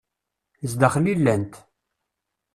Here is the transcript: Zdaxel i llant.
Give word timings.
Zdaxel 0.71 1.05
i 1.11 1.15
llant. 1.19 1.53